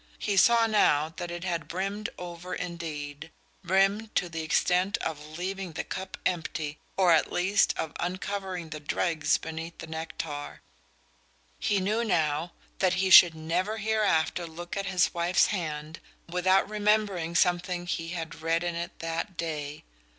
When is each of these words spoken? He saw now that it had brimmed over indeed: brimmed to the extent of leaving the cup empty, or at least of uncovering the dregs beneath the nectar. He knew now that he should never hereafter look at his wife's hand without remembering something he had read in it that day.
He 0.17 0.35
saw 0.35 0.65
now 0.65 1.13
that 1.17 1.29
it 1.29 1.43
had 1.43 1.67
brimmed 1.67 2.09
over 2.17 2.55
indeed: 2.55 3.29
brimmed 3.63 4.15
to 4.15 4.29
the 4.29 4.41
extent 4.41 4.97
of 4.97 5.37
leaving 5.37 5.73
the 5.73 5.83
cup 5.83 6.17
empty, 6.25 6.79
or 6.97 7.11
at 7.11 7.31
least 7.31 7.77
of 7.77 7.93
uncovering 7.99 8.71
the 8.71 8.79
dregs 8.79 9.37
beneath 9.37 9.77
the 9.77 9.85
nectar. 9.85 10.61
He 11.59 11.79
knew 11.79 12.03
now 12.03 12.51
that 12.79 12.95
he 12.95 13.11
should 13.11 13.35
never 13.35 13.77
hereafter 13.77 14.47
look 14.47 14.75
at 14.75 14.87
his 14.87 15.13
wife's 15.13 15.45
hand 15.53 15.99
without 16.27 16.67
remembering 16.67 17.35
something 17.35 17.85
he 17.85 18.07
had 18.07 18.41
read 18.41 18.63
in 18.63 18.73
it 18.73 18.97
that 19.01 19.37
day. 19.37 19.83